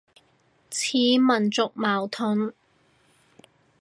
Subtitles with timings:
[0.71, 2.51] 似民族矛盾